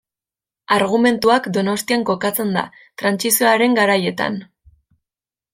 Argumentuak 0.77 1.49
Donostian 1.57 2.07
kokatzen 2.11 2.57
da, 2.57 2.65
Trantsizioaren 3.03 3.81
garaietan. 3.81 4.41